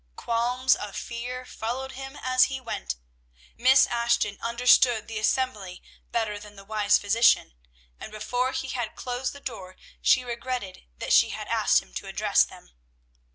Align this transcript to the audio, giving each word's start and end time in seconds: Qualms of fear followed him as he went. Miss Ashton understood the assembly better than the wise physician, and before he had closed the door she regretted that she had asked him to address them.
Qualms 0.15 0.73
of 0.75 0.95
fear 0.95 1.45
followed 1.45 1.91
him 1.91 2.17
as 2.23 2.45
he 2.45 2.59
went. 2.59 2.95
Miss 3.55 3.85
Ashton 3.85 4.39
understood 4.41 5.07
the 5.07 5.19
assembly 5.19 5.83
better 6.11 6.39
than 6.39 6.55
the 6.55 6.65
wise 6.65 6.97
physician, 6.97 7.53
and 7.99 8.11
before 8.11 8.51
he 8.51 8.69
had 8.69 8.95
closed 8.95 9.31
the 9.31 9.39
door 9.39 9.75
she 10.01 10.23
regretted 10.23 10.85
that 10.97 11.13
she 11.13 11.29
had 11.29 11.47
asked 11.49 11.83
him 11.83 11.93
to 11.93 12.07
address 12.07 12.43
them. 12.43 12.71